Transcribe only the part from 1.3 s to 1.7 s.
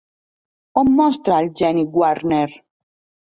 el